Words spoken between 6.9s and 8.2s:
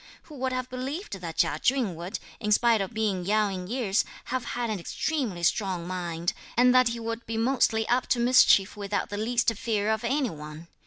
would be mostly up to